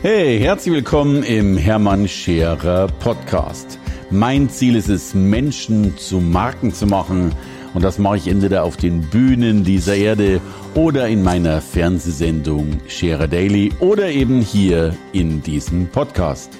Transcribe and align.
Hey, 0.00 0.38
herzlich 0.38 0.72
willkommen 0.72 1.24
im 1.24 1.56
Hermann 1.56 2.06
Scherer 2.06 2.86
Podcast. 2.86 3.80
Mein 4.10 4.48
Ziel 4.48 4.76
ist 4.76 4.88
es, 4.88 5.12
Menschen 5.12 5.98
zu 5.98 6.20
Marken 6.20 6.72
zu 6.72 6.86
machen. 6.86 7.34
Und 7.74 7.82
das 7.82 7.98
mache 7.98 8.18
ich 8.18 8.28
entweder 8.28 8.62
auf 8.62 8.76
den 8.76 9.00
Bühnen 9.10 9.64
dieser 9.64 9.96
Erde 9.96 10.40
oder 10.76 11.08
in 11.08 11.24
meiner 11.24 11.60
Fernsehsendung 11.60 12.78
Scherer 12.86 13.26
Daily 13.26 13.72
oder 13.80 14.08
eben 14.08 14.40
hier 14.40 14.96
in 15.12 15.42
diesem 15.42 15.88
Podcast. 15.88 16.52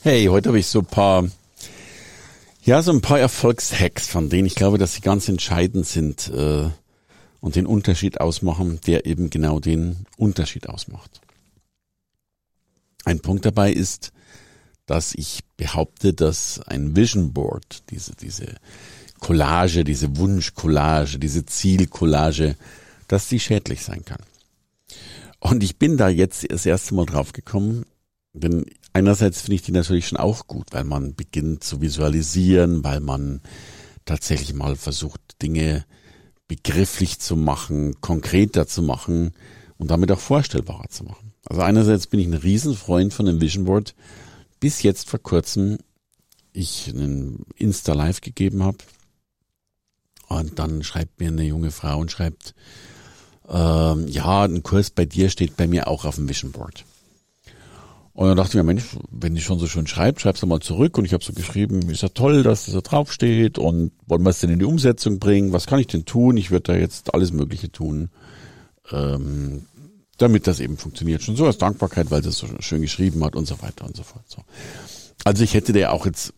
Hey, 0.00 0.24
heute 0.28 0.48
habe 0.48 0.60
ich 0.60 0.66
so 0.66 0.78
ein 0.78 0.86
paar, 0.86 1.28
ja, 2.64 2.80
so 2.80 2.90
ein 2.90 3.02
paar 3.02 3.20
Erfolgshacks, 3.20 4.06
von 4.06 4.30
denen 4.30 4.46
ich 4.46 4.54
glaube, 4.54 4.78
dass 4.78 4.94
sie 4.94 5.02
ganz 5.02 5.28
entscheidend 5.28 5.86
sind. 5.86 6.32
Äh, 6.34 6.70
und 7.42 7.56
den 7.56 7.66
Unterschied 7.66 8.20
ausmachen, 8.20 8.80
der 8.86 9.04
eben 9.04 9.28
genau 9.28 9.58
den 9.58 10.06
Unterschied 10.16 10.68
ausmacht. 10.68 11.20
Ein 13.04 13.18
Punkt 13.20 13.44
dabei 13.44 13.72
ist, 13.72 14.12
dass 14.86 15.12
ich 15.12 15.40
behaupte, 15.56 16.14
dass 16.14 16.60
ein 16.60 16.94
Vision 16.94 17.32
Board, 17.32 17.82
diese, 17.90 18.14
diese 18.14 18.54
Collage, 19.18 19.82
diese 19.82 20.16
Wunschcollage, 20.16 21.18
diese 21.18 21.44
Zielcollage, 21.44 22.56
dass 23.08 23.28
die 23.28 23.40
schädlich 23.40 23.82
sein 23.82 24.04
kann. 24.04 24.22
Und 25.40 25.64
ich 25.64 25.78
bin 25.78 25.96
da 25.96 26.08
jetzt 26.08 26.48
das 26.48 26.64
erste 26.64 26.94
Mal 26.94 27.06
drauf 27.06 27.32
gekommen, 27.32 27.84
denn 28.32 28.66
einerseits 28.92 29.40
finde 29.40 29.56
ich 29.56 29.62
die 29.62 29.72
natürlich 29.72 30.06
schon 30.06 30.18
auch 30.18 30.46
gut, 30.46 30.68
weil 30.70 30.84
man 30.84 31.16
beginnt 31.16 31.64
zu 31.64 31.80
visualisieren, 31.80 32.84
weil 32.84 33.00
man 33.00 33.40
tatsächlich 34.04 34.54
mal 34.54 34.76
versucht, 34.76 35.20
Dinge 35.42 35.84
begrifflich 36.52 37.18
zu 37.18 37.34
machen, 37.34 37.98
konkreter 38.02 38.66
zu 38.66 38.82
machen 38.82 39.32
und 39.78 39.90
damit 39.90 40.12
auch 40.12 40.20
vorstellbarer 40.20 40.90
zu 40.90 41.02
machen. 41.04 41.32
Also 41.46 41.62
einerseits 41.62 42.06
bin 42.06 42.20
ich 42.20 42.26
ein 42.26 42.34
Riesenfreund 42.34 43.14
von 43.14 43.24
dem 43.24 43.40
Vision 43.40 43.64
Board. 43.64 43.94
Bis 44.60 44.82
jetzt 44.82 45.08
vor 45.08 45.18
kurzem 45.18 45.78
ich 46.52 46.90
einen 46.90 47.46
Insta 47.56 47.94
Live 47.94 48.20
gegeben 48.20 48.62
habe 48.62 48.76
und 50.28 50.58
dann 50.58 50.82
schreibt 50.82 51.20
mir 51.20 51.28
eine 51.28 51.44
junge 51.44 51.70
Frau 51.70 51.98
und 51.98 52.12
schreibt, 52.12 52.54
ähm, 53.48 54.06
ja, 54.08 54.44
ein 54.44 54.62
Kurs 54.62 54.90
bei 54.90 55.06
dir 55.06 55.30
steht 55.30 55.56
bei 55.56 55.66
mir 55.66 55.88
auch 55.88 56.04
auf 56.04 56.16
dem 56.16 56.28
Vision 56.28 56.52
Board. 56.52 56.84
Und 58.14 58.28
dann 58.28 58.36
dachte 58.36 58.50
ich 58.50 58.54
mir, 58.56 58.62
Mensch, 58.62 58.84
wenn 59.10 59.34
die 59.34 59.40
schon 59.40 59.58
so 59.58 59.66
schön 59.66 59.86
schreibt, 59.86 60.20
schreib's 60.20 60.40
doch 60.40 60.48
mal 60.48 60.60
zurück. 60.60 60.98
Und 60.98 61.06
ich 61.06 61.14
habe 61.14 61.24
so 61.24 61.32
geschrieben, 61.32 61.88
ist 61.88 62.02
ja 62.02 62.10
toll, 62.10 62.42
dass 62.42 62.66
das 62.66 62.74
da 62.74 62.80
draufsteht 62.82 63.58
und 63.58 63.92
wollen 64.06 64.22
wir 64.22 64.30
es 64.30 64.40
denn 64.40 64.50
in 64.50 64.58
die 64.58 64.66
Umsetzung 64.66 65.18
bringen? 65.18 65.52
Was 65.52 65.66
kann 65.66 65.78
ich 65.78 65.86
denn 65.86 66.04
tun? 66.04 66.36
Ich 66.36 66.50
würde 66.50 66.72
da 66.72 66.78
jetzt 66.78 67.14
alles 67.14 67.32
Mögliche 67.32 67.72
tun, 67.72 68.10
ähm, 68.90 69.64
damit 70.18 70.46
das 70.46 70.60
eben 70.60 70.76
funktioniert. 70.76 71.22
Schon 71.22 71.36
so 71.36 71.46
als 71.46 71.56
Dankbarkeit, 71.56 72.10
weil 72.10 72.22
sie 72.22 72.28
es 72.28 72.38
so 72.38 72.46
schön 72.60 72.82
geschrieben 72.82 73.24
hat 73.24 73.34
und 73.34 73.46
so 73.46 73.62
weiter 73.62 73.86
und 73.86 73.96
so 73.96 74.02
fort. 74.02 74.24
So. 74.28 74.42
Also 75.24 75.42
ich 75.42 75.54
hätte 75.54 75.72
der 75.72 75.92
auch 75.92 76.04
jetzt 76.04 76.34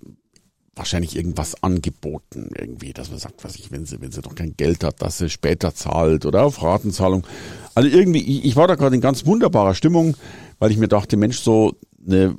wahrscheinlich 0.76 1.16
irgendwas 1.16 1.62
angeboten 1.62 2.50
irgendwie, 2.56 2.92
dass 2.92 3.10
man 3.10 3.18
sagt, 3.18 3.44
was 3.44 3.56
ich, 3.56 3.70
wenn 3.70 3.86
sie, 3.86 4.00
wenn 4.00 4.10
sie 4.10 4.22
doch 4.22 4.34
kein 4.34 4.56
Geld 4.56 4.82
hat, 4.84 5.02
dass 5.02 5.18
sie 5.18 5.30
später 5.30 5.74
zahlt 5.74 6.26
oder 6.26 6.44
auf 6.44 6.62
Ratenzahlung. 6.62 7.26
Also 7.74 7.88
irgendwie, 7.88 8.20
ich, 8.20 8.44
ich 8.44 8.56
war 8.56 8.66
da 8.66 8.74
gerade 8.74 8.94
in 8.94 9.00
ganz 9.00 9.26
wunderbarer 9.26 9.74
Stimmung, 9.74 10.16
weil 10.64 10.70
ich 10.70 10.78
mir 10.78 10.88
dachte, 10.88 11.18
Mensch, 11.18 11.40
so 11.40 11.76
eine, 12.06 12.34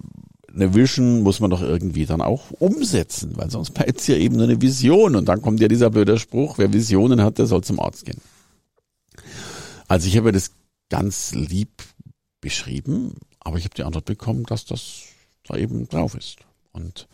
eine 0.52 0.74
Vision 0.74 1.22
muss 1.22 1.42
man 1.42 1.52
doch 1.52 1.62
irgendwie 1.62 2.08
dann 2.08 2.22
auch 2.22 2.50
umsetzen, 2.58 3.34
weil 3.36 3.52
sonst 3.52 3.70
bleibt 3.76 4.00
es 4.00 4.08
ja 4.08 4.16
eben 4.16 4.38
nur 4.38 4.46
eine 4.46 4.60
Vision 4.60 5.16
und 5.16 5.30
dann 5.30 5.44
kommt 5.44 5.60
ja 5.60 5.68
dieser 5.68 5.92
blöde 5.92 6.18
Spruch, 6.18 6.58
wer 6.58 6.74
Visionen 6.74 7.22
hat, 7.22 7.38
der 7.38 7.46
soll 7.46 7.64
zum 7.64 7.80
Arzt 7.80 8.04
gehen. 8.04 8.20
Also 9.88 10.08
ich 10.08 10.18
habe 10.18 10.32
das 10.32 10.54
ganz 10.90 11.36
lieb 11.36 11.70
beschrieben, 12.42 13.14
aber 13.42 13.60
ich 13.60 13.66
habe 13.66 13.76
die 13.76 13.84
Antwort 13.84 14.06
bekommen, 14.06 14.46
dass 14.46 14.66
das 14.66 15.04
da 15.44 15.56
eben 15.56 15.88
drauf 15.88 16.16
ist. 16.16 16.38
Und 16.72 17.08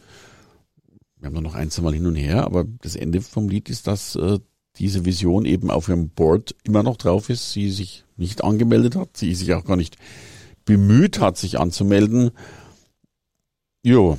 wir 1.20 1.28
haben 1.28 1.36
da 1.36 1.42
noch 1.42 1.56
ein, 1.56 1.72
zwei 1.72 1.82
Mal 1.82 1.94
hin 1.94 2.06
und 2.06 2.16
her, 2.16 2.46
aber 2.46 2.64
das 2.64 2.96
Ende 2.96 3.20
vom 3.20 3.50
Lied 3.50 3.70
ist, 3.70 3.86
dass 3.86 4.16
äh, 4.16 4.40
diese 4.78 5.04
Vision 5.04 5.44
eben 5.44 5.72
auf 5.72 5.90
ihrem 5.90 6.08
Board 6.08 6.56
immer 6.64 6.84
noch 6.84 6.96
drauf 6.96 7.30
ist, 7.30 7.52
sie 7.52 7.70
sich 7.70 8.06
nicht 8.16 8.46
angemeldet 8.46 8.96
hat, 8.96 9.18
sie 9.18 9.36
sich 9.36 9.54
auch 9.54 9.66
gar 9.66 9.76
nicht 9.76 9.98
bemüht 10.72 11.20
hat, 11.20 11.38
sich 11.38 11.60
anzumelden. 11.60 12.32
Jo, 13.84 14.18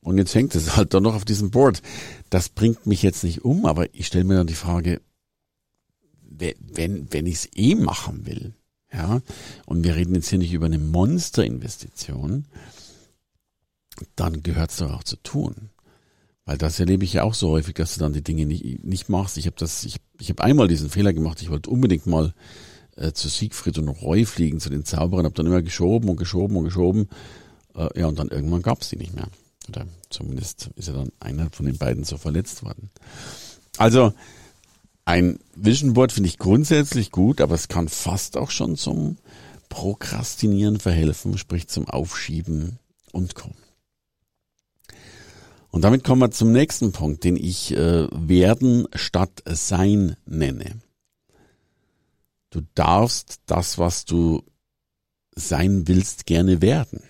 und 0.00 0.18
jetzt 0.18 0.34
hängt 0.34 0.54
es 0.56 0.76
halt 0.76 0.94
dann 0.94 1.04
noch 1.04 1.14
auf 1.14 1.24
diesem 1.24 1.52
Board. 1.52 1.80
Das 2.28 2.48
bringt 2.48 2.86
mich 2.86 3.02
jetzt 3.02 3.22
nicht 3.22 3.44
um, 3.44 3.66
aber 3.66 3.94
ich 3.94 4.08
stelle 4.08 4.24
mir 4.24 4.34
dann 4.34 4.48
die 4.48 4.54
Frage, 4.54 5.00
wenn, 6.24 7.12
wenn 7.12 7.26
ich 7.26 7.34
es 7.34 7.48
eh 7.54 7.76
machen 7.76 8.26
will, 8.26 8.54
ja, 8.92 9.22
und 9.64 9.84
wir 9.84 9.94
reden 9.94 10.14
jetzt 10.16 10.28
hier 10.28 10.38
nicht 10.38 10.52
über 10.52 10.66
eine 10.66 10.78
Monsterinvestition, 10.78 12.46
dann 14.16 14.42
gehört 14.42 14.70
es 14.72 14.78
doch 14.78 14.92
auch 14.92 15.04
zu 15.04 15.16
tun. 15.16 15.70
Weil 16.44 16.58
das 16.58 16.80
erlebe 16.80 17.04
ich 17.04 17.12
ja 17.12 17.22
auch 17.22 17.34
so 17.34 17.50
häufig, 17.50 17.74
dass 17.74 17.94
du 17.94 18.00
dann 18.00 18.12
die 18.12 18.24
Dinge 18.24 18.44
nicht, 18.44 18.82
nicht 18.82 19.08
machst. 19.08 19.38
Ich 19.38 19.46
habe 19.46 19.56
ich, 19.64 19.96
ich 20.18 20.30
habe 20.30 20.42
einmal 20.42 20.66
diesen 20.66 20.90
Fehler 20.90 21.12
gemacht. 21.12 21.40
Ich 21.40 21.50
wollte 21.50 21.70
unbedingt 21.70 22.06
mal 22.06 22.34
äh, 22.96 23.12
zu 23.12 23.28
Siegfried 23.28 23.78
und 23.78 23.88
Roy 23.88 24.24
fliegen, 24.24 24.60
zu 24.60 24.70
den 24.70 24.84
Zauberern, 24.84 25.24
habe 25.24 25.34
dann 25.34 25.46
immer 25.46 25.62
geschoben 25.62 26.08
und 26.08 26.16
geschoben 26.16 26.56
und 26.56 26.64
geschoben. 26.64 27.08
Äh, 27.74 28.00
ja, 28.00 28.06
und 28.06 28.18
dann 28.18 28.28
irgendwann 28.28 28.62
gab 28.62 28.82
es 28.82 28.90
die 28.90 28.96
nicht 28.96 29.14
mehr. 29.14 29.28
Oder 29.68 29.86
zumindest 30.10 30.70
ist 30.76 30.88
ja 30.88 30.94
dann 30.94 31.12
einer 31.20 31.50
von 31.50 31.66
den 31.66 31.78
beiden 31.78 32.04
so 32.04 32.16
verletzt 32.16 32.64
worden. 32.64 32.90
Also 33.78 34.12
ein 35.04 35.38
Vision 35.54 35.94
Board 35.94 36.12
finde 36.12 36.28
ich 36.28 36.38
grundsätzlich 36.38 37.10
gut, 37.10 37.40
aber 37.40 37.54
es 37.54 37.68
kann 37.68 37.88
fast 37.88 38.36
auch 38.36 38.50
schon 38.50 38.76
zum 38.76 39.18
Prokrastinieren 39.68 40.78
verhelfen, 40.78 41.38
sprich 41.38 41.68
zum 41.68 41.88
Aufschieben 41.88 42.78
und 43.12 43.34
kommen. 43.34 43.56
Und 45.70 45.82
damit 45.82 46.04
kommen 46.04 46.20
wir 46.20 46.30
zum 46.30 46.52
nächsten 46.52 46.92
Punkt, 46.92 47.24
den 47.24 47.36
ich 47.36 47.74
äh, 47.74 48.06
werden 48.12 48.86
statt 48.94 49.42
sein 49.46 50.16
nenne. 50.26 50.82
Du 52.52 52.60
darfst 52.74 53.40
das, 53.46 53.78
was 53.78 54.04
du 54.04 54.42
sein 55.34 55.88
willst, 55.88 56.26
gerne 56.26 56.60
werden. 56.60 57.02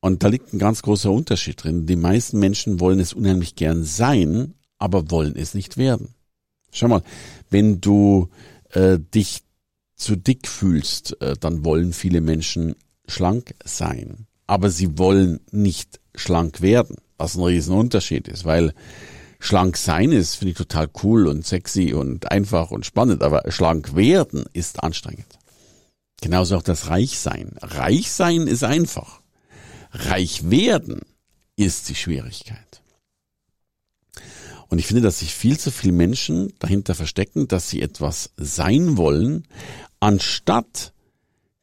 Und 0.00 0.22
da 0.22 0.28
liegt 0.28 0.54
ein 0.54 0.60
ganz 0.60 0.82
großer 0.82 1.10
Unterschied 1.10 1.62
drin. 1.62 1.86
Die 1.86 1.96
meisten 1.96 2.38
Menschen 2.38 2.78
wollen 2.78 3.00
es 3.00 3.12
unheimlich 3.12 3.56
gern 3.56 3.82
sein, 3.82 4.54
aber 4.78 5.10
wollen 5.10 5.34
es 5.36 5.54
nicht 5.54 5.76
werden. 5.76 6.14
Schau 6.70 6.86
mal, 6.86 7.02
wenn 7.50 7.80
du 7.80 8.28
äh, 8.70 8.98
dich 8.98 9.42
zu 9.96 10.14
dick 10.14 10.46
fühlst, 10.46 11.20
äh, 11.20 11.36
dann 11.38 11.64
wollen 11.64 11.92
viele 11.92 12.20
Menschen 12.20 12.76
schlank 13.08 13.56
sein, 13.64 14.28
aber 14.46 14.70
sie 14.70 14.98
wollen 14.98 15.40
nicht 15.50 16.00
schlank 16.14 16.60
werden, 16.60 16.96
was 17.18 17.36
ein 17.36 17.42
Riesenunterschied 17.42 18.28
ist, 18.28 18.44
weil 18.44 18.72
schlank 19.40 19.76
sein 19.76 20.12
ist, 20.12 20.36
finde 20.36 20.52
ich 20.52 20.58
total 20.58 20.88
cool 21.02 21.26
und 21.26 21.44
sexy 21.44 21.92
und 21.92 22.30
einfach 22.30 22.70
und 22.70 22.86
spannend, 22.86 23.22
aber 23.22 23.50
schlank 23.50 23.96
werden 23.96 24.44
ist 24.52 24.82
anstrengend. 24.82 25.26
Genauso 26.20 26.56
auch 26.56 26.62
das 26.62 26.88
Reichsein. 26.88 27.56
Reichsein 27.60 28.46
ist 28.46 28.62
einfach. 28.62 29.20
Reich 29.92 30.50
werden 30.50 31.00
ist 31.56 31.88
die 31.88 31.94
Schwierigkeit. 31.94 32.82
Und 34.68 34.78
ich 34.78 34.86
finde, 34.86 35.02
dass 35.02 35.18
sich 35.18 35.34
viel 35.34 35.58
zu 35.58 35.72
viele 35.72 35.94
Menschen 35.94 36.52
dahinter 36.60 36.94
verstecken, 36.94 37.48
dass 37.48 37.68
sie 37.68 37.82
etwas 37.82 38.30
sein 38.36 38.96
wollen, 38.96 39.48
anstatt 39.98 40.92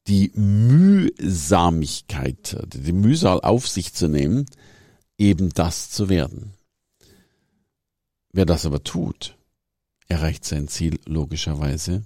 die 0.08 0.32
Mühsamigkeit, 0.36 2.58
die 2.68 2.92
Mühsal 2.92 3.40
auf 3.42 3.66
sich 3.68 3.94
zu 3.94 4.10
nehmen, 4.10 4.46
eben 5.18 5.54
das 5.54 5.90
zu 5.90 6.10
werden. 6.10 6.57
Wer 8.38 8.46
das 8.46 8.68
aber 8.68 8.84
tut, 8.84 9.36
erreicht 10.08 10.46
sein 10.46 10.68
Ziel 10.68 11.00
logischerweise 11.08 12.06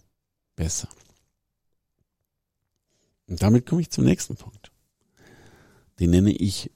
besser. 0.56 0.88
Und 3.28 3.44
damit 3.44 3.66
komme 3.66 3.82
ich 3.82 3.90
zum 3.90 4.06
nächsten 4.06 4.38
Punkt. 4.38 4.72
Den 6.00 6.12
nenne 6.12 6.32
ich 6.32 6.72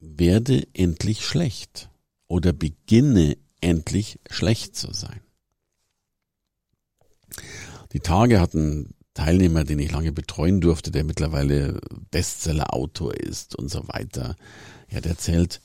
werde 0.00 0.66
endlich 0.74 1.24
schlecht 1.24 1.88
oder 2.26 2.52
beginne 2.52 3.38
endlich 3.62 4.20
schlecht 4.28 4.76
zu 4.76 4.92
sein. 4.92 5.22
Die 7.94 8.00
Tage 8.00 8.38
hatten 8.38 8.92
Teilnehmer, 9.14 9.64
den 9.64 9.78
ich 9.78 9.92
lange 9.92 10.12
betreuen 10.12 10.60
durfte, 10.60 10.90
der 10.90 11.04
mittlerweile 11.04 11.80
Bestseller-Autor 12.10 13.14
ist 13.14 13.56
und 13.56 13.70
so 13.70 13.88
weiter. 13.88 14.36
Er 14.88 14.98
hat 14.98 15.06
erzählt, 15.06 15.62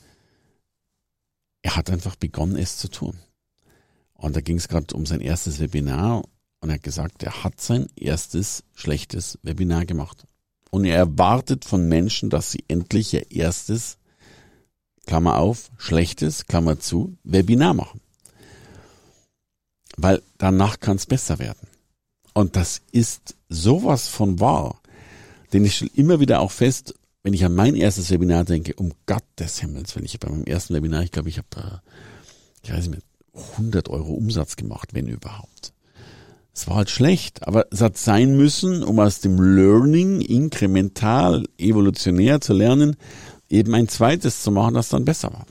er 1.62 1.76
hat 1.76 1.90
einfach 1.90 2.16
begonnen, 2.16 2.56
es 2.56 2.78
zu 2.78 2.88
tun. 2.88 3.18
Und 4.14 4.36
da 4.36 4.40
ging 4.40 4.56
es 4.56 4.68
gerade 4.68 4.94
um 4.94 5.06
sein 5.06 5.20
erstes 5.20 5.60
Webinar 5.60 6.24
und 6.60 6.68
er 6.68 6.74
hat 6.74 6.82
gesagt, 6.82 7.22
er 7.22 7.42
hat 7.42 7.60
sein 7.60 7.86
erstes 7.96 8.64
schlechtes 8.74 9.38
Webinar 9.42 9.86
gemacht. 9.86 10.26
Und 10.70 10.84
er 10.84 10.96
erwartet 10.96 11.64
von 11.64 11.88
Menschen, 11.88 12.30
dass 12.30 12.50
sie 12.50 12.64
endlich 12.68 13.14
ihr 13.14 13.30
erstes, 13.30 13.98
Klammer 15.06 15.38
auf, 15.38 15.70
schlechtes, 15.78 16.46
Klammer 16.46 16.78
zu, 16.78 17.16
Webinar 17.24 17.74
machen. 17.74 18.00
Weil 19.96 20.22
danach 20.38 20.78
kann 20.78 20.96
es 20.96 21.06
besser 21.06 21.38
werden. 21.38 21.66
Und 22.34 22.56
das 22.56 22.82
ist 22.92 23.36
sowas 23.48 24.06
von 24.06 24.38
wahr. 24.38 24.80
Denn 25.52 25.64
ich 25.64 25.76
stelle 25.76 25.90
immer 25.94 26.20
wieder 26.20 26.40
auch 26.40 26.52
fest, 26.52 26.94
wenn 27.22 27.34
ich 27.34 27.44
an 27.44 27.54
mein 27.54 27.74
erstes 27.74 28.10
Webinar 28.10 28.44
denke, 28.44 28.74
um 28.74 28.92
Gottes 29.06 29.60
Himmels, 29.60 29.94
wenn 29.96 30.04
ich 30.04 30.18
bei 30.18 30.28
meinem 30.28 30.44
ersten 30.44 30.74
Webinar, 30.74 31.02
ich 31.02 31.12
glaube, 31.12 31.28
ich 31.28 31.38
habe 31.38 31.48
da, 31.50 31.82
ich 32.62 32.72
weiß 32.72 32.88
nicht 32.88 32.90
mehr, 32.90 33.42
100 33.52 33.88
Euro 33.88 34.12
Umsatz 34.12 34.56
gemacht, 34.56 34.94
wenn 34.94 35.06
überhaupt. 35.06 35.72
Es 36.52 36.66
war 36.66 36.76
halt 36.76 36.90
schlecht, 36.90 37.46
aber 37.46 37.66
es 37.70 37.80
hat 37.80 37.96
sein 37.96 38.36
müssen, 38.36 38.82
um 38.82 38.98
aus 38.98 39.20
dem 39.20 39.40
Learning 39.40 40.20
inkremental, 40.20 41.46
evolutionär 41.58 42.40
zu 42.40 42.52
lernen, 42.52 42.96
eben 43.48 43.74
ein 43.74 43.88
zweites 43.88 44.42
zu 44.42 44.50
machen, 44.50 44.74
das 44.74 44.88
dann 44.88 45.04
besser 45.04 45.32
war. 45.32 45.46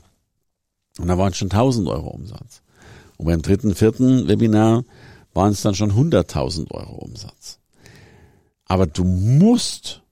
Und 0.98 1.08
da 1.08 1.16
waren 1.16 1.34
schon 1.34 1.50
1000 1.50 1.88
Euro 1.88 2.08
Umsatz. 2.10 2.62
Und 3.16 3.26
beim 3.26 3.42
dritten, 3.42 3.74
vierten 3.74 4.28
Webinar 4.28 4.84
waren 5.32 5.52
es 5.52 5.62
dann 5.62 5.74
schon 5.74 5.92
100.000 5.92 6.70
Euro 6.70 6.96
Umsatz. 6.96 7.58
Aber 8.66 8.86
du 8.86 9.04
musst 9.04 10.02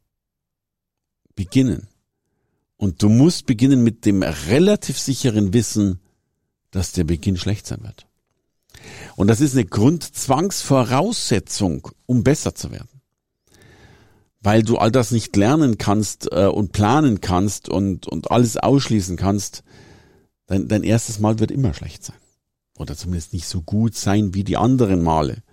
beginnen. 1.39 1.89
Und 2.77 3.03
du 3.03 3.09
musst 3.09 3.47
beginnen 3.47 3.83
mit 3.85 4.05
dem 4.05 4.25
relativ 4.25 4.99
sicheren 4.99 5.55
Wissen, 5.55 6.01
dass 6.73 6.91
der 6.91 7.05
Beginn 7.05 7.37
schlecht 7.37 7.65
sein 7.67 7.85
wird. 7.85 8.09
Und 9.15 9.29
das 9.29 9.41
ist 9.41 9.55
eine 9.55 9.65
Grundzwangsvoraussetzung, 9.65 11.93
um 12.07 12.25
besser 12.25 12.57
zu 12.57 12.73
werden. 12.73 12.89
Weil 14.41 14.65
du 14.65 14.79
all 14.79 14.91
das 14.91 15.13
nicht 15.13 15.37
lernen 15.37 15.79
kannst 15.79 16.27
äh, 16.33 16.47
und 16.47 16.73
planen 16.73 17.21
kannst 17.21 17.69
und, 17.69 18.09
und 18.09 18.33
alles 18.33 18.57
ausschließen 18.57 19.17
kannst, 19.17 19.63
dein, 20.47 20.67
dein 20.67 20.83
erstes 20.83 21.21
Mal 21.21 21.39
wird 21.39 21.53
immer 21.53 21.73
schlecht 21.73 22.03
sein. 22.05 22.17
Oder 22.77 22.97
zumindest 22.97 23.33
nicht 23.33 23.47
so 23.47 23.63
gut 23.63 23.95
sein 23.95 24.35
wie 24.35 24.43
die 24.43 24.57
anderen 24.57 25.03
Male. 25.03 25.45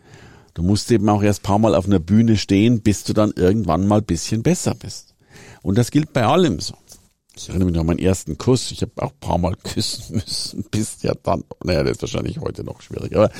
Du 0.55 0.63
musst 0.63 0.89
eben 0.89 1.07
auch 1.09 1.21
erst 1.21 1.43
paar 1.43 1.59
Mal 1.59 1.75
auf 1.75 1.85
einer 1.85 1.99
Bühne 1.99 2.37
stehen, 2.37 2.81
bis 2.81 3.03
du 3.03 3.13
dann 3.13 3.33
irgendwann 3.35 3.87
mal 3.87 4.01
bisschen 4.01 4.41
besser 4.41 4.73
bist. 4.73 5.14
Und 5.65 5.79
das 5.79 5.89
gilt 5.89 6.13
bei 6.13 6.23
allem 6.23 6.59
so. 6.59 6.77
Ich 7.35 7.49
erinnere 7.49 7.65
mich 7.65 7.73
noch 7.73 7.81
an 7.81 7.87
meinen 7.87 7.97
ersten 7.97 8.37
Kuss. 8.37 8.69
Ich 8.69 8.83
habe 8.83 9.01
auch 9.01 9.11
ein 9.11 9.19
paar 9.19 9.39
Mal 9.39 9.55
küssen 9.55 10.15
müssen, 10.17 10.63
bis 10.69 11.01
ja 11.01 11.15
dann, 11.15 11.43
naja, 11.63 11.81
das 11.81 11.93
ist 11.93 12.01
wahrscheinlich 12.03 12.39
heute 12.39 12.63
noch 12.63 12.81
schwierig, 12.81 13.15
aber 13.15 13.31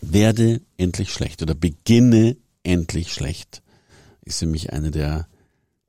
werde 0.00 0.60
endlich 0.76 1.12
schlecht 1.12 1.42
oder 1.42 1.56
beginne 1.56 2.36
endlich 2.62 3.12
schlecht, 3.12 3.60
ist 4.24 4.38
für 4.38 4.46
mich 4.46 4.72
eine 4.72 4.92
der, 4.92 5.26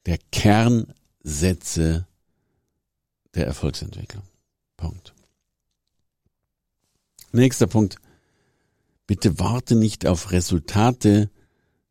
der 0.08 0.18
Kernsätze 0.32 2.08
der 3.36 3.46
Erfolgsentwicklung. 3.46 4.24
Punkt. 4.76 5.14
Nächster 7.32 7.68
Punkt. 7.68 7.98
Bitte 9.06 9.38
warte 9.38 9.76
nicht 9.76 10.08
auf 10.08 10.32
Resultate, 10.32 11.30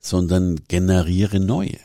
sondern 0.00 0.64
generiere 0.66 1.38
neue. 1.38 1.78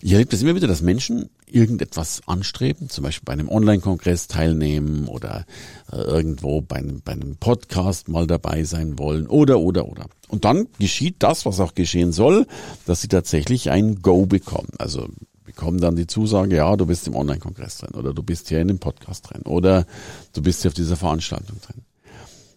Ich 0.00 0.12
erlebe 0.12 0.30
das 0.30 0.42
immer 0.42 0.54
wieder, 0.54 0.68
dass 0.68 0.80
Menschen 0.80 1.28
irgendetwas 1.46 2.20
anstreben, 2.26 2.88
zum 2.88 3.04
Beispiel 3.04 3.24
bei 3.24 3.32
einem 3.32 3.48
Online-Kongress 3.48 4.28
teilnehmen 4.28 5.08
oder 5.08 5.44
äh, 5.90 5.96
irgendwo 5.96 6.60
bei 6.60 6.76
einem, 6.76 7.00
bei 7.02 7.12
einem 7.12 7.36
Podcast 7.36 8.08
mal 8.08 8.26
dabei 8.26 8.64
sein 8.64 8.98
wollen 8.98 9.26
oder, 9.26 9.58
oder, 9.58 9.88
oder. 9.88 10.06
Und 10.28 10.44
dann 10.44 10.68
geschieht 10.78 11.16
das, 11.20 11.46
was 11.46 11.58
auch 11.58 11.74
geschehen 11.74 12.12
soll, 12.12 12.46
dass 12.86 13.00
sie 13.00 13.08
tatsächlich 13.08 13.70
ein 13.70 14.02
Go 14.02 14.26
bekommen. 14.26 14.68
Also 14.78 15.08
bekommen 15.44 15.80
dann 15.80 15.96
die 15.96 16.06
Zusage, 16.06 16.56
ja, 16.56 16.76
du 16.76 16.86
bist 16.86 17.08
im 17.08 17.16
Online-Kongress 17.16 17.78
drin 17.78 17.94
oder 17.94 18.12
du 18.12 18.22
bist 18.22 18.48
hier 18.48 18.60
in 18.60 18.68
dem 18.68 18.78
Podcast 18.78 19.28
drin 19.28 19.42
oder 19.42 19.86
du 20.32 20.42
bist 20.42 20.62
hier 20.62 20.68
auf 20.68 20.74
dieser 20.74 20.96
Veranstaltung 20.96 21.56
drin. 21.60 21.82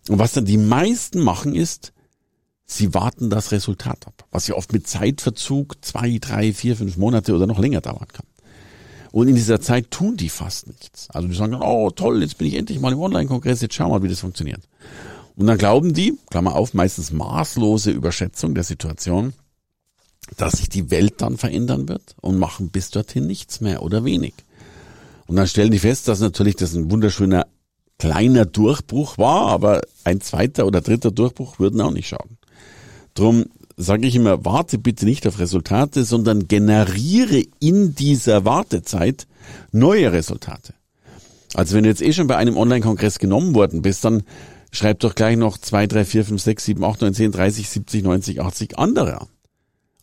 Und 0.09 0.19
was 0.19 0.33
dann 0.33 0.45
die 0.45 0.57
meisten 0.57 1.19
machen 1.19 1.55
ist, 1.55 1.93
Sie 2.73 2.93
warten 2.93 3.29
das 3.29 3.51
Resultat 3.51 4.07
ab, 4.07 4.23
was 4.31 4.47
ja 4.47 4.55
oft 4.55 4.71
mit 4.71 4.87
Zeitverzug 4.87 5.83
zwei, 5.83 6.19
drei, 6.21 6.53
vier, 6.53 6.77
fünf 6.77 6.95
Monate 6.95 7.35
oder 7.35 7.45
noch 7.45 7.59
länger 7.59 7.81
dauern 7.81 8.07
kann. 8.13 8.25
Und 9.11 9.27
in 9.27 9.35
dieser 9.35 9.59
Zeit 9.59 9.91
tun 9.91 10.15
die 10.15 10.29
fast 10.29 10.67
nichts. 10.67 11.09
Also 11.09 11.27
die 11.27 11.35
sagen 11.35 11.55
oh 11.55 11.89
toll, 11.89 12.21
jetzt 12.21 12.37
bin 12.37 12.47
ich 12.47 12.55
endlich 12.55 12.79
mal 12.79 12.93
im 12.93 13.01
Online-Kongress, 13.01 13.59
jetzt 13.59 13.75
schau 13.75 13.89
mal, 13.89 14.03
wie 14.03 14.07
das 14.07 14.21
funktioniert. 14.21 14.61
Und 15.35 15.47
dann 15.47 15.57
glauben 15.57 15.93
die, 15.93 16.17
Klammer 16.29 16.55
auf, 16.55 16.73
meistens 16.73 17.11
maßlose 17.11 17.91
Überschätzung 17.91 18.55
der 18.55 18.63
Situation, 18.63 19.33
dass 20.37 20.53
sich 20.53 20.69
die 20.69 20.89
Welt 20.91 21.15
dann 21.17 21.37
verändern 21.37 21.89
wird 21.89 22.15
und 22.21 22.39
machen 22.39 22.69
bis 22.69 22.89
dorthin 22.89 23.27
nichts 23.27 23.59
mehr 23.59 23.83
oder 23.83 24.05
wenig. 24.05 24.33
Und 25.27 25.35
dann 25.35 25.47
stellen 25.47 25.71
die 25.71 25.79
fest, 25.79 26.07
dass 26.07 26.21
natürlich 26.21 26.55
das 26.55 26.73
ein 26.73 26.89
wunderschöner 26.89 27.47
kleiner 27.99 28.45
Durchbruch 28.45 29.17
war, 29.17 29.47
aber 29.47 29.81
ein 30.05 30.21
zweiter 30.21 30.65
oder 30.65 30.79
dritter 30.79 31.11
Durchbruch 31.11 31.59
würden 31.59 31.81
auch 31.81 31.91
nicht 31.91 32.07
schaden. 32.07 32.37
Drum 33.13 33.45
sage 33.77 34.07
ich 34.07 34.15
immer, 34.15 34.45
warte 34.45 34.77
bitte 34.77 35.05
nicht 35.05 35.27
auf 35.27 35.39
Resultate, 35.39 36.03
sondern 36.03 36.47
generiere 36.47 37.43
in 37.59 37.95
dieser 37.95 38.45
Wartezeit 38.45 39.27
neue 39.71 40.11
Resultate. 40.11 40.73
Also 41.53 41.75
wenn 41.75 41.83
du 41.83 41.89
jetzt 41.89 42.01
eh 42.01 42.13
schon 42.13 42.27
bei 42.27 42.37
einem 42.37 42.57
Online-Kongress 42.57 43.19
genommen 43.19 43.55
worden 43.55 43.81
bist, 43.81 44.05
dann 44.05 44.23
schreib 44.71 44.99
doch 44.99 45.15
gleich 45.15 45.35
noch 45.37 45.57
2, 45.57 45.87
3, 45.87 46.05
4, 46.05 46.25
5, 46.25 46.41
6, 46.41 46.65
7, 46.65 46.83
8, 46.83 47.01
9, 47.01 47.13
10, 47.13 47.31
30, 47.31 47.69
70, 47.69 48.03
90, 48.03 48.41
80 48.41 48.79
andere 48.79 49.21
an. 49.21 49.27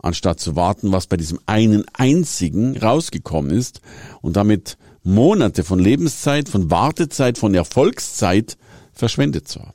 Anstatt 0.00 0.38
zu 0.40 0.54
warten, 0.54 0.92
was 0.92 1.06
bei 1.06 1.16
diesem 1.16 1.40
einen 1.46 1.84
einzigen 1.92 2.76
rausgekommen 2.76 3.50
ist 3.50 3.80
und 4.20 4.36
damit 4.36 4.76
Monate 5.02 5.64
von 5.64 5.78
Lebenszeit, 5.78 6.48
von 6.48 6.70
Wartezeit, 6.70 7.38
von 7.38 7.54
Erfolgszeit 7.54 8.58
verschwendet 8.92 9.48
zu 9.48 9.60
haben. 9.60 9.72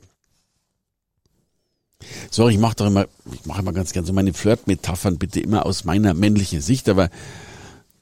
Sorry, 2.32 2.54
ich 2.54 2.60
mache 2.60 2.76
doch 2.76 2.88
immer, 2.88 3.06
ich 3.34 3.46
mache 3.46 3.62
immer 3.62 3.74
ganz 3.74 3.94
gern 3.94 4.06
so 4.06 4.14
meine 4.14 4.34
Flirt-Metaphern 4.34 5.18
bitte 5.18 5.40
immer 5.40 5.66
aus 5.66 5.84
meiner 5.84 6.14
männlichen 6.14 6.62
Sicht, 6.62 6.90
aber 6.90 7.10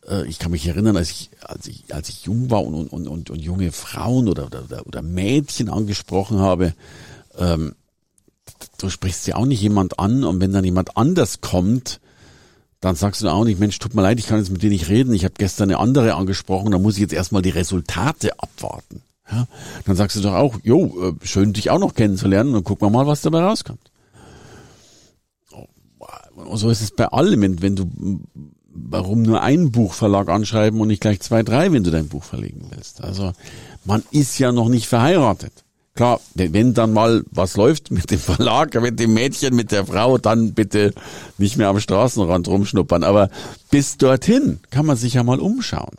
äh, 0.07 0.27
ich 0.27 0.39
kann 0.39 0.51
mich 0.51 0.67
erinnern, 0.67 0.97
als 0.97 1.11
ich, 1.11 1.29
als 1.41 1.67
ich, 1.67 1.83
als 1.93 2.09
ich 2.09 2.25
jung 2.25 2.49
war 2.49 2.63
und, 2.63 2.87
und, 2.87 3.07
und, 3.07 3.29
und 3.29 3.39
junge 3.39 3.71
Frauen 3.71 4.27
oder, 4.27 4.47
oder, 4.47 4.85
oder 4.85 5.01
Mädchen 5.01 5.69
angesprochen 5.69 6.39
habe, 6.39 6.73
ähm, 7.37 7.75
du 8.77 8.89
sprichst 8.89 9.27
ja 9.27 9.35
auch 9.35 9.45
nicht 9.45 9.61
jemand 9.61 9.99
an 9.99 10.23
und 10.23 10.39
wenn 10.39 10.51
dann 10.51 10.65
jemand 10.65 10.97
anders 10.97 11.41
kommt, 11.41 11.99
dann 12.79 12.95
sagst 12.95 13.21
du 13.21 13.29
auch 13.29 13.45
nicht, 13.45 13.59
Mensch, 13.59 13.77
tut 13.77 13.93
mir 13.93 14.01
leid, 14.01 14.19
ich 14.19 14.27
kann 14.27 14.39
jetzt 14.39 14.49
mit 14.49 14.63
dir 14.63 14.71
nicht 14.71 14.89
reden, 14.89 15.13
ich 15.13 15.23
habe 15.23 15.35
gestern 15.37 15.69
eine 15.69 15.79
andere 15.79 16.15
angesprochen, 16.15 16.71
da 16.71 16.79
muss 16.79 16.95
ich 16.95 17.01
jetzt 17.01 17.13
erstmal 17.13 17.43
die 17.43 17.49
Resultate 17.49 18.39
abwarten. 18.39 19.03
Ja, 19.31 19.47
dann 19.85 19.95
sagst 19.95 20.17
du 20.17 20.21
doch 20.21 20.33
auch, 20.33 20.57
jo, 20.63 21.09
äh, 21.09 21.25
schön 21.25 21.53
dich 21.53 21.69
auch 21.69 21.79
noch 21.79 21.93
kennenzulernen 21.93 22.55
und 22.55 22.63
gucken 22.63 22.87
wir 22.87 22.91
mal, 22.91 23.07
was 23.07 23.21
dabei 23.21 23.43
rauskommt. 23.43 23.90
So 26.53 26.69
ist 26.69 26.81
es 26.81 26.91
bei 26.91 27.05
allem, 27.07 27.61
wenn 27.61 27.75
du, 27.75 27.89
warum 28.73 29.21
nur 29.21 29.41
einen 29.41 29.71
Buchverlag 29.71 30.29
anschreiben 30.29 30.79
und 30.79 30.87
nicht 30.87 31.01
gleich 31.01 31.19
zwei, 31.21 31.43
drei, 31.43 31.71
wenn 31.71 31.83
du 31.83 31.91
dein 31.91 32.07
Buch 32.07 32.23
verlegen 32.23 32.67
willst. 32.69 33.03
Also 33.03 33.33
man 33.85 34.03
ist 34.11 34.39
ja 34.39 34.51
noch 34.51 34.69
nicht 34.69 34.87
verheiratet. 34.87 35.51
Klar, 35.93 36.21
wenn 36.35 36.73
dann 36.73 36.93
mal 36.93 37.23
was 37.31 37.57
läuft 37.57 37.91
mit 37.91 38.11
dem 38.11 38.19
Verlag, 38.19 38.73
mit 38.81 38.99
dem 38.99 39.13
Mädchen, 39.13 39.55
mit 39.55 39.71
der 39.71 39.85
Frau, 39.85 40.17
dann 40.17 40.53
bitte 40.53 40.93
nicht 41.37 41.57
mehr 41.57 41.67
am 41.67 41.81
Straßenrand 41.81 42.47
rumschnuppern. 42.47 43.03
Aber 43.03 43.29
bis 43.69 43.97
dorthin 43.97 44.59
kann 44.69 44.85
man 44.85 44.95
sich 44.95 45.15
ja 45.15 45.23
mal 45.23 45.39
umschauen. 45.39 45.95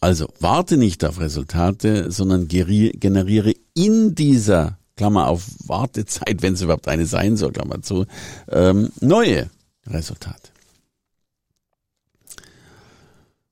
Also 0.00 0.28
warte 0.40 0.76
nicht 0.76 1.04
auf 1.04 1.20
Resultate, 1.20 2.10
sondern 2.10 2.48
generiere 2.48 3.54
in 3.74 4.14
dieser 4.14 4.77
Klammer 4.98 5.28
auf 5.28 5.46
Wartezeit, 5.66 6.42
wenn 6.42 6.54
es 6.54 6.60
überhaupt 6.60 6.88
eine 6.88 7.06
sein 7.06 7.36
soll, 7.36 7.52
Klammer 7.52 7.80
zu, 7.82 8.04
ähm, 8.48 8.90
neue 9.00 9.48
Resultate. 9.86 10.50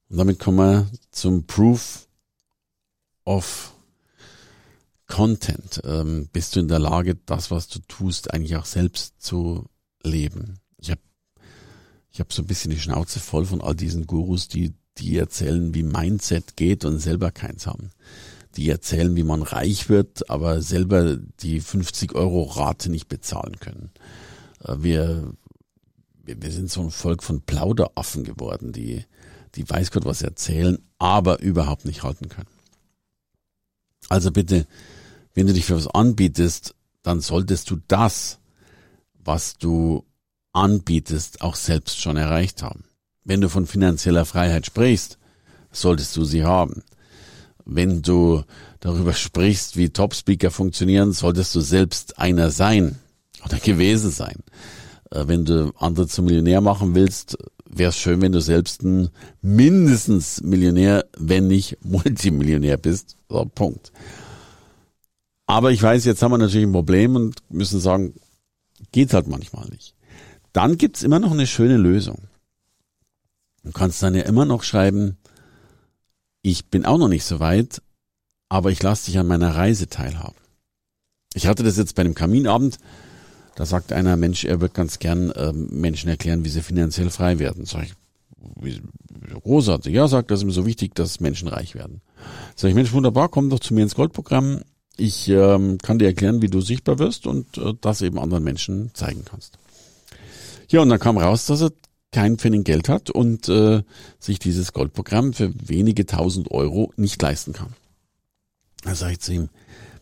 Und 0.09 0.19
damit 0.19 0.41
kommen 0.41 0.59
wir 0.59 0.91
zum 1.13 1.47
Proof 1.47 2.09
of 3.25 3.73
Content. 5.07 5.81
Ähm, 5.85 6.29
bist 6.33 6.57
du 6.57 6.61
in 6.61 6.69
der 6.69 6.81
Lage, 6.81 7.15
das, 7.27 7.53
was 7.53 7.69
du 7.69 7.79
tust, 7.87 8.35
eigentlich 8.35 8.57
auch 8.57 8.67
selbst 8.67 9.15
zu 9.23 9.67
leben? 10.03 10.59
Ich 10.79 10.91
habe 10.91 11.01
ich 12.11 12.19
hab 12.19 12.33
so 12.33 12.43
ein 12.43 12.47
bisschen 12.47 12.73
die 12.73 12.81
Schnauze 12.81 13.21
voll 13.21 13.47
von 13.47 13.61
all 13.61 13.77
diesen 13.77 14.09
Gurus, 14.09 14.49
die 14.49 14.75
die 14.99 15.17
erzählen, 15.17 15.75
wie 15.75 15.85
Mindset 15.85 16.57
geht 16.57 16.85
und 16.85 16.99
selber 16.99 17.31
keins 17.31 17.67
haben. 17.67 17.91
Die 18.57 18.69
erzählen, 18.71 19.15
wie 19.17 19.23
man 19.23 19.43
reich 19.43 19.89
wird, 19.89 20.31
aber 20.31 20.63
selber 20.63 21.17
die 21.41 21.61
50 21.61 22.15
Euro 22.15 22.43
Rate 22.45 22.91
nicht 22.91 23.09
bezahlen 23.09 23.59
können. 23.61 23.91
Äh, 24.65 24.77
wir, 24.79 25.33
wir 26.25 26.51
sind 26.51 26.71
so 26.71 26.81
ein 26.83 26.91
Volk 26.91 27.23
von 27.23 27.43
Plauderaffen 27.43 28.25
geworden, 28.25 28.73
die, 28.73 29.05
die 29.55 29.69
weiß 29.69 29.91
Gott 29.91 30.05
was 30.05 30.23
erzählen, 30.23 30.79
aber 30.99 31.41
überhaupt 31.41 31.85
nicht 31.85 32.03
halten 32.03 32.29
können. 32.29 32.49
Also 34.09 34.31
bitte, 34.31 34.67
wenn 35.35 35.47
du 35.47 35.53
dich 35.53 35.67
für 35.67 35.77
was 35.77 35.89
anbietest, 35.89 36.75
dann 37.03 37.21
solltest 37.21 37.71
du 37.71 37.77
das, 37.89 38.39
was 39.15 39.59
du 39.59 40.05
anbietest, 40.53 41.43
auch 41.43 41.57
selbst 41.57 42.01
schon 42.01 42.17
erreicht 42.17 42.63
haben. 42.63 42.85
Wenn 43.25 43.41
du 43.41 43.49
von 43.49 43.67
finanzieller 43.67 44.25
Freiheit 44.25 44.67
sprichst, 44.67 45.19
solltest 45.73 46.17
du 46.17 46.25
sie 46.25 46.45
haben. 46.45 46.83
Wenn 47.67 48.01
du 48.01 48.45
darüber 48.81 49.13
sprichst, 49.13 49.77
wie 49.77 49.91
Top-Speaker 49.91 50.51
funktionieren, 50.51 51.13
solltest 51.13 51.55
du 51.55 51.61
selbst 51.61 52.19
einer 52.19 52.51
sein 52.51 52.97
oder 53.45 53.59
gewesen 53.63 54.11
sein. 54.11 54.37
äh, 55.11 55.27
wenn 55.27 55.45
du 55.45 55.73
andere 55.77 56.07
zum 56.07 56.27
Millionär 56.27 56.61
machen 56.61 56.95
willst, 56.95 57.37
wäre 57.69 57.91
es 57.91 57.99
schön, 57.99 58.23
wenn 58.23 58.33
du 58.33 58.41
selbst 58.41 58.83
ein 58.83 59.11
mindestens 59.43 60.43
Millionär, 60.43 61.05
wenn 61.19 61.49
nicht 61.49 61.77
Multimillionär 61.85 62.77
bist. 62.77 63.17
So, 63.29 63.45
Punkt. 63.45 63.93
Aber 65.47 65.71
ich 65.71 65.83
weiß, 65.83 66.05
jetzt 66.05 66.23
haben 66.23 66.33
wir 66.33 66.39
natürlich 66.39 66.67
ein 66.67 66.73
Problem 66.73 67.17
und 67.17 67.37
müssen 67.51 67.81
sagen, 67.81 68.15
geht 68.93 69.13
halt 69.13 69.29
manchmal 69.29 69.69
nicht. 69.69 69.95
Dann 70.53 70.79
gibt's 70.79 71.03
immer 71.03 71.19
noch 71.19 71.33
eine 71.33 71.47
schöne 71.47 71.77
Lösung. 71.77 72.19
Du 73.63 73.73
kannst 73.73 74.03
dann 74.03 74.15
ja 74.15 74.23
immer 74.23 74.45
noch 74.45 74.63
schreiben, 74.63 75.17
ich 76.47 76.67
bin 76.67 76.85
auch 76.85 76.99
noch 76.99 77.09
nicht 77.09 77.25
so 77.25 77.41
weit, 77.41 77.83
aber 78.49 78.71
ich 78.71 78.81
lasse 78.81 79.07
dich 79.07 79.19
an 79.19 79.27
meiner 79.27 79.57
Reise 79.57 79.89
teilhaben. 79.89 80.37
Ich 81.35 81.49
hatte 81.49 81.65
das 81.65 81.77
jetzt 81.77 81.97
bei 81.97 82.03
einem 82.03 82.15
Kaminabend, 82.15 82.79
da 83.57 83.67
sagt 83.67 83.93
einer, 83.93 84.17
Mensch, 84.17 84.45
er 84.45 84.61
wird 84.61 84.73
ganz 84.73 85.01
gern 85.01 85.33
ähm, 85.35 85.69
Menschen 85.73 86.09
erklären, 86.09 86.45
wie 86.45 86.49
sie 86.49 86.63
finanziell 86.63 87.11
frei 87.11 87.41
werden. 87.41 87.65
Sag 87.65 87.85
ich, 87.85 87.95
wie, 88.61 88.81
großartig. 89.43 89.93
Ja, 89.93 90.07
sagt, 90.07 90.31
das 90.31 90.41
ist 90.41 90.45
mir 90.45 90.53
so 90.53 90.67
wichtig, 90.67 90.95
dass 90.95 91.19
Menschen 91.19 91.49
reich 91.49 91.75
werden. 91.75 92.01
Sag 92.55 92.69
ich, 92.69 92.75
Mensch, 92.77 92.93
wunderbar, 92.93 93.29
komm 93.29 93.51
doch 93.51 93.59
zu 93.59 93.75
mir 93.75 93.83
ins 93.83 93.97
Goldprogramm. 93.97 94.61
Ich 94.97 95.29
ähm, 95.29 95.79
kann 95.79 95.99
dir 95.99 96.07
erklären, 96.07 96.43
wie 96.43 96.49
du 96.49 96.61
sichtbar 96.61 97.01
wirst 97.01 97.27
und 97.27 97.59
äh, 97.59 97.73
das 97.81 98.03
eben 98.03 98.21
anderen 98.21 98.45
Menschen 98.45 98.91
zeigen 98.95 99.25
kannst. 99.25 99.59
Ja, 100.69 100.81
und 100.83 100.91
dann 100.91 101.01
kam 101.01 101.19
raus, 101.19 101.47
dass 101.47 101.63
er 101.63 101.73
kein 102.13 102.39
Pfennig 102.39 102.65
Geld 102.65 102.89
hat 102.89 103.11
und 103.11 103.49
äh, 103.49 103.83
sich 104.19 104.39
dieses 104.39 104.73
Goldprogramm 104.73 105.33
für 105.33 105.53
wenige 105.69 106.07
tausend 106.07 106.51
Euro 106.51 106.93
nicht 106.97 107.21
leisten 107.21 107.53
kann. 107.53 107.75
Da 108.83 108.95
sage 108.95 109.13
ich 109.13 109.21
zu 109.21 109.33
ihm, 109.33 109.49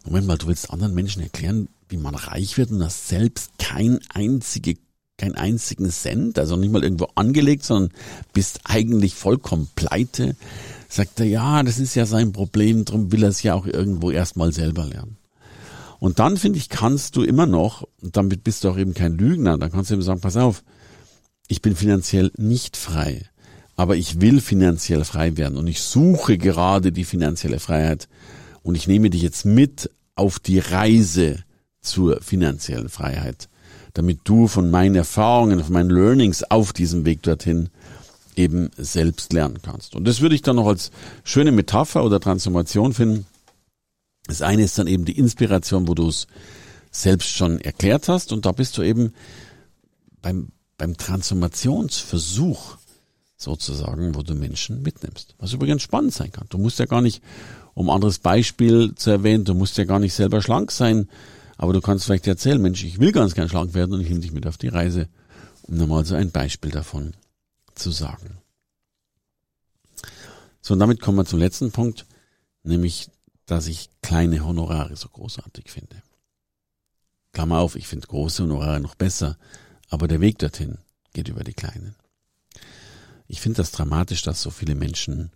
Moment 0.04 0.26
mal, 0.26 0.38
du 0.38 0.46
willst 0.46 0.70
anderen 0.70 0.94
Menschen 0.94 1.23
erklären, 1.23 1.68
wie 1.88 1.96
man 1.96 2.14
reich 2.14 2.58
wird 2.58 2.70
und 2.70 2.84
hast 2.84 3.08
selbst 3.08 3.52
kein 3.58 3.99
einzige, 4.12 4.76
keinen 5.16 5.34
einzigen 5.34 5.90
Cent, 5.90 6.38
also 6.38 6.56
nicht 6.56 6.73
mal 6.73 6.82
irgendwo 6.84 7.08
angelegt, 7.14 7.64
sondern 7.64 7.92
bist 8.32 8.61
eigentlich 8.64 9.14
vollkommen 9.14 9.68
pleite. 9.75 10.37
Sagt 10.88 11.20
er, 11.20 11.26
ja, 11.26 11.62
das 11.62 11.78
ist 11.78 11.94
ja 11.94 12.04
sein 12.04 12.32
Problem, 12.32 12.84
darum 12.84 13.12
will 13.12 13.23
er 13.23 13.30
es 13.30 13.42
ja 13.42 13.54
auch 13.54 13.66
irgendwo 13.66 14.11
erstmal 14.11 14.52
selber 14.52 14.84
lernen. 14.84 15.16
Und 16.00 16.18
dann, 16.18 16.37
finde 16.37 16.58
ich, 16.58 16.68
kannst 16.68 17.16
du 17.16 17.23
immer 17.23 17.46
noch, 17.46 17.88
und 18.02 18.16
damit 18.16 18.44
bist 18.44 18.62
du 18.62 18.68
auch 18.68 18.76
eben 18.76 18.92
kein 18.92 19.16
Lügner, 19.16 19.56
dann 19.56 19.73
kannst 19.73 19.90
du 19.90 19.94
eben 19.94 20.02
sagen, 20.02 20.20
pass 20.20 20.37
auf, 20.37 20.62
ich 21.49 21.63
bin 21.63 21.77
finanziell 21.77 22.31
nicht 22.37 22.77
frei, 22.77 23.23
aber 23.77 23.97
ich 23.97 24.21
will 24.21 24.41
finanziell 24.41 25.05
frei 25.05 25.37
werden 25.37 25.57
und 25.59 25.67
ich 25.67 25.81
suche 25.83 26.39
gerade 26.39 26.93
die 26.93 27.05
finanzielle 27.05 27.61
Freiheit 27.61 28.09
und 28.63 28.75
ich 28.75 28.87
nehme 28.87 29.11
dich 29.11 29.23
jetzt 29.23 29.45
mit 29.45 29.91
auf 30.15 30.39
die 30.39 30.59
Reise 30.59 31.45
zur 31.81 32.21
finanziellen 32.23 32.89
Freiheit, 32.89 33.49
damit 33.93 34.21
du 34.25 34.49
von 34.49 34.71
meinen 34.71 34.95
Erfahrungen, 34.95 35.63
von 35.63 35.73
meinen 35.73 35.91
Learnings 35.91 36.43
auf 36.45 36.73
diesem 36.73 37.05
Weg 37.05 37.23
dorthin 37.23 37.69
eben 38.37 38.71
selbst 38.77 39.33
lernen 39.33 39.61
kannst. 39.63 39.95
Und 39.95 40.07
das 40.07 40.21
würde 40.21 40.35
ich 40.35 40.43
dann 40.43 40.57
noch 40.57 40.67
als 40.67 40.91
schöne 41.23 41.53
Metapher 41.53 42.05
oder 42.05 42.21
Transformation 42.21 42.93
finden. 42.93 43.27
Das 44.27 44.43
eine 44.43 44.65
ist 44.65 44.79
dann 44.79 44.87
eben 44.87 45.05
die 45.05 45.19
Inspiration, 45.19 45.87
wo 45.87 45.95
du 45.95 46.09
es 46.09 46.27
selbst 46.91 47.29
schon 47.29 47.61
erklärt 47.61 48.09
hast 48.09 48.33
und 48.33 48.47
da 48.47 48.53
bist 48.53 48.79
du 48.79 48.83
eben 48.83 49.13
beim, 50.23 50.49
beim 50.76 50.97
Transformationsversuch 50.97 52.78
sozusagen, 53.37 54.14
wo 54.14 54.23
du 54.23 54.35
Menschen 54.35 54.83
mitnimmst. 54.83 55.35
Was 55.38 55.52
übrigens 55.52 55.83
spannend 55.83 56.14
sein 56.14 56.33
kann. 56.33 56.47
Du 56.49 56.59
musst 56.59 56.78
ja 56.78 56.87
gar 56.87 57.02
nicht 57.02 57.23
um 57.75 57.90
anderes 57.90 58.21
Beispiel 58.21 58.95
zu 58.95 59.11
erwähnen, 59.11 59.45
du 59.45 59.54
musst 59.54 59.76
ja 59.76 59.85
gar 59.85 59.99
nicht 59.99 60.14
selber 60.14 60.40
schlank 60.40 60.71
sein, 60.71 61.09
aber 61.57 61.73
du 61.73 61.81
kannst 61.81 62.04
vielleicht 62.04 62.26
erzählen, 62.26 62.62
Mensch, 62.62 62.85
ich 62.85 63.00
will 63.00 63.12
ganz 63.12 63.35
gern 63.35 63.49
schlank 63.49 63.75
werden 63.75 63.95
und 63.95 64.00
ich 64.00 64.09
nehme 64.09 64.21
dich 64.21 64.33
mit 64.33 64.47
auf 64.47 64.57
die 64.57 64.69
Reise, 64.69 65.09
um 65.62 65.76
nochmal 65.76 66.04
so 66.04 66.14
ein 66.14 66.31
Beispiel 66.31 66.71
davon 66.71 67.14
zu 67.75 67.90
sagen. 67.90 68.38
So, 70.61 70.75
und 70.75 70.81
damit 70.81 71.00
kommen 71.00 71.19
wir 71.19 71.26
zum 71.26 71.40
letzten 71.40 71.73
Punkt, 71.73 72.07
nämlich, 72.62 73.11
dass 73.47 73.66
ich 73.66 73.90
kleine 74.02 74.45
Honorare 74.45 74.97
so 74.97 75.09
großartig 75.09 75.71
finde. 75.71 76.02
Klammer 77.33 77.59
auf, 77.59 77.76
ich 77.76 77.87
finde 77.87 78.07
große 78.07 78.45
Honorare 78.45 78.81
noch 78.81 78.95
besser, 78.95 79.37
aber 79.91 80.09
der 80.09 80.21
Weg 80.21 80.38
dorthin 80.38 80.79
geht 81.12 81.29
über 81.29 81.45
die 81.45 81.55
kleinen. 81.55 81.95
Ich 83.26 83.41
finde 83.41 83.59
das 83.59 83.73
dramatisch, 83.73 84.23
dass 84.23 84.43
so 84.43 84.50
viele 84.50 84.75
Menschen 84.75 85.33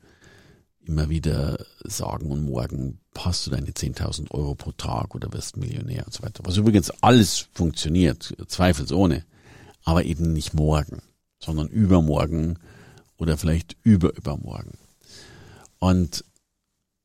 immer 0.80 1.10
wieder 1.10 1.64
sagen 1.84 2.30
und 2.30 2.44
morgen 2.44 3.00
hast 3.16 3.46
du 3.46 3.50
deine 3.50 3.70
10.000 3.70 4.30
Euro 4.30 4.54
pro 4.54 4.72
Tag 4.72 5.14
oder 5.14 5.32
wirst 5.32 5.56
Millionär 5.56 6.06
und 6.06 6.14
so 6.14 6.22
weiter. 6.22 6.42
Was 6.44 6.56
übrigens 6.56 6.90
alles 7.02 7.48
funktioniert, 7.52 8.34
zweifelsohne, 8.46 9.24
aber 9.84 10.04
eben 10.04 10.32
nicht 10.32 10.54
morgen, 10.54 11.02
sondern 11.38 11.68
übermorgen 11.68 12.58
oder 13.18 13.36
vielleicht 13.36 13.76
überübermorgen. 13.82 14.78
Und 15.78 16.24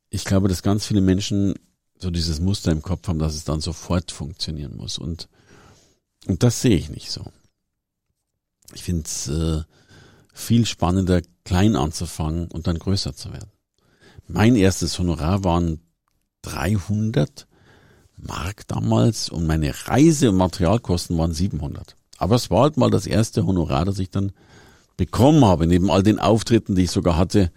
ich 0.09 0.25
glaube, 0.25 0.47
dass 0.47 0.63
ganz 0.63 0.85
viele 0.85 1.01
Menschen 1.01 1.55
so 1.97 2.09
dieses 2.09 2.39
Muster 2.39 2.71
im 2.71 2.81
Kopf 2.81 3.07
haben, 3.07 3.19
dass 3.19 3.35
es 3.35 3.43
dann 3.43 3.61
sofort 3.61 4.11
funktionieren 4.11 4.75
muss. 4.77 4.97
Und, 4.97 5.27
und 6.27 6.43
das 6.43 6.61
sehe 6.61 6.77
ich 6.77 6.89
nicht 6.89 7.11
so. 7.11 7.25
Ich 8.73 8.83
finde 8.83 9.03
es 9.05 9.27
äh, 9.27 9.61
viel 10.33 10.65
spannender, 10.65 11.21
klein 11.43 11.75
anzufangen 11.75 12.47
und 12.47 12.67
dann 12.67 12.79
größer 12.79 13.15
zu 13.15 13.31
werden. 13.31 13.51
Mein 14.27 14.55
erstes 14.55 14.97
Honorar 14.97 15.43
waren 15.43 15.81
300 16.43 17.47
Mark 18.17 18.67
damals 18.67 19.29
und 19.29 19.45
meine 19.45 19.73
Reise- 19.87 20.29
und 20.29 20.37
Materialkosten 20.37 21.17
waren 21.17 21.33
700. 21.33 21.95
Aber 22.17 22.35
es 22.35 22.49
war 22.49 22.63
halt 22.63 22.77
mal 22.77 22.89
das 22.89 23.05
erste 23.05 23.45
Honorar, 23.45 23.85
das 23.85 23.99
ich 23.99 24.09
dann 24.09 24.31
bekommen 24.95 25.43
habe, 25.43 25.67
neben 25.67 25.89
all 25.91 26.03
den 26.03 26.19
Auftritten, 26.19 26.75
die 26.75 26.83
ich 26.83 26.91
sogar 26.91 27.17
hatte, 27.17 27.51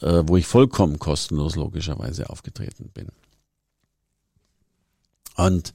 äh, 0.00 0.22
wo 0.26 0.36
ich 0.36 0.46
vollkommen 0.46 0.98
kostenlos 0.98 1.56
logischerweise 1.56 2.30
aufgetreten 2.30 2.90
bin. 2.94 3.08
Und 5.36 5.74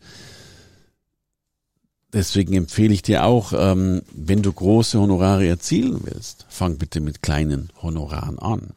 deswegen 2.15 2.53
empfehle 2.53 2.93
ich 2.93 3.03
dir 3.03 3.25
auch, 3.25 3.53
ähm, 3.55 4.01
wenn 4.11 4.41
du 4.41 4.51
große 4.51 4.99
Honorare 4.99 5.45
erzielen 5.45 5.99
willst, 6.03 6.45
fang 6.49 6.77
bitte 6.77 7.01
mit 7.01 7.21
kleinen 7.21 7.71
Honoraren 7.81 8.39
an. 8.39 8.73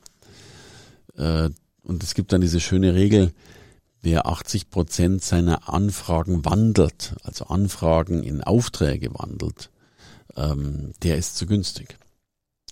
Äh, 1.16 1.50
und 1.83 2.02
es 2.02 2.14
gibt 2.14 2.33
dann 2.33 2.42
diese 2.42 2.61
schöne 2.61 2.95
Regel, 2.95 3.33
wer 4.02 4.26
80 4.26 4.71
Prozent 4.71 5.23
seiner 5.23 5.73
Anfragen 5.73 6.45
wandelt, 6.45 7.14
also 7.23 7.47
Anfragen 7.47 8.23
in 8.23 8.42
Aufträge 8.42 9.14
wandelt, 9.14 9.71
ähm, 10.37 10.92
der 11.02 11.16
ist 11.16 11.37
zu 11.37 11.47
günstig. 11.47 11.97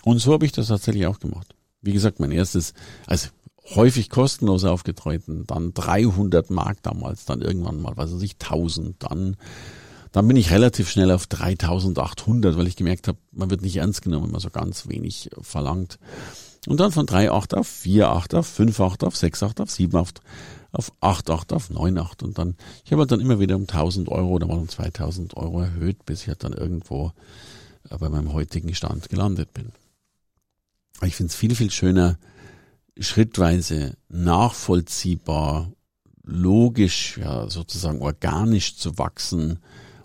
Und 0.03 0.19
so 0.19 0.33
habe 0.33 0.45
ich 0.45 0.53
das 0.53 0.69
tatsächlich 0.69 1.07
auch 1.07 1.21
gemacht. 1.21 1.55
Wie 1.81 1.93
gesagt, 1.93 2.21
mein 2.21 2.33
erstes, 2.33 2.75
also 3.07 3.29
häufig 3.75 4.11
kostenlos 4.11 4.65
aufgetreten, 4.65 5.45
dann 5.47 5.75
300 5.75 6.51
Mark 6.51 6.83
damals, 6.83 7.25
dann 7.25 7.41
irgendwann 7.41 7.81
mal, 7.81 7.97
weiß 7.97 8.21
ich, 8.23 8.35
1000, 8.35 9.03
dann 9.03 9.37
dann 10.17 10.29
bin 10.29 10.39
ich 10.39 10.51
relativ 10.51 10.89
schnell 10.89 11.11
auf 11.11 11.27
3800, 11.27 12.57
weil 12.57 12.67
ich 12.67 12.77
gemerkt 12.77 13.07
habe, 13.07 13.19
man 13.33 13.51
wird 13.51 13.61
nicht 13.61 13.77
ernst 13.77 14.01
genommen, 14.01 14.25
wenn 14.25 14.31
man 14.31 14.41
so 14.41 14.49
ganz 14.49 14.89
wenig 14.89 15.29
verlangt. 15.43 15.99
Und 16.67 16.81
dann 16.81 16.91
von 16.91 17.05
3,8 17.05 17.55
auf 17.55 17.69
4,8 17.69 18.35
auf 18.35 18.59
5,8 18.59 19.05
auf 19.05 19.15
6,8 19.15 19.61
auf 19.61 19.69
7,8 19.69 20.15
auf 20.73 20.93
8,8 21.03 21.53
auf 21.53 21.69
9,8 21.69 22.25
und 22.25 22.39
dann, 22.39 22.57
ich 22.87 22.93
habe 22.93 23.01
halt 23.01 23.13
dann 23.13 23.21
immer 23.21 23.41
wieder 23.41 23.57
um 23.57 23.65
1000 23.69 24.09
Euro 24.09 24.29
oder 24.29 24.47
mal 24.47 24.57
um 24.57 24.71
2000 24.71 25.37
Euro 25.37 25.61
erhöht, 25.61 26.07
bis 26.07 26.23
ich 26.23 26.29
halt 26.29 26.45
dann 26.45 26.55
irgendwo 26.55 27.13
äh, 27.91 27.99
bei 27.99 28.09
meinem 28.09 28.33
heutigen 28.33 28.75
Stand 28.75 29.11
gelandet 29.11 29.53
bin. 29.53 29.71
Ich 31.03 31.15
finde 31.15 31.31
es 31.31 31.37
viel, 31.37 31.55
viel 31.55 31.71
schöner, 31.71 32.17
schrittweise 32.99 33.99
nachvollziehbar, 34.09 35.73
logisch, 36.23 37.19
ja, 37.19 37.51
sozusagen 37.51 38.01
organisch 38.01 38.79
zu 38.79 38.97
wachsen 38.97 39.59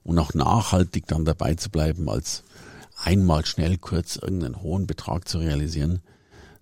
und 0.04 0.18
auch 0.20 0.34
nachhaltig 0.34 1.08
dann 1.08 1.26
dabei 1.26 1.56
zu 1.56 1.70
bleiben, 1.70 2.10
als 2.10 2.44
einmal 2.96 3.46
schnell 3.46 3.78
kurz 3.78 4.16
irgendeinen 4.16 4.62
hohen 4.62 4.88
Betrag 4.88 5.28
zu 5.28 5.40
realisieren, 5.40 6.02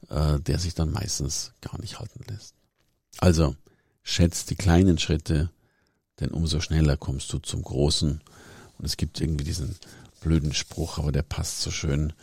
äh, 0.10 0.39
der 0.39 0.60
sich 0.60 0.74
dann 0.74 0.91
meistens 0.91 1.53
gar 1.62 1.79
nicht 1.79 2.00
halten 2.00 2.24
lässt. 2.29 2.55
Also 3.19 3.55
schätzt 4.03 4.50
die 4.50 4.55
kleinen 4.55 4.98
Schritte, 4.98 5.50
denn 6.19 6.29
umso 6.29 6.60
schneller 6.60 6.98
kommst 6.98 7.31
du 7.34 7.39
zum 7.39 7.62
Großen. 7.62 8.22
Und 8.77 8.86
es 8.86 8.98
gibt 8.98 9.19
irgendwie 9.19 9.43
diesen 9.43 9.75
blöden 10.22 10.53
Spruch, 10.53 10.98
aber 10.98 11.12
der 11.12 11.24
passt 11.24 11.62
so 11.62 11.72
schön. 11.72 12.13